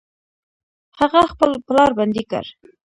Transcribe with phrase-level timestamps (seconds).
[0.99, 2.45] هغه خپل پلار بندي کړ.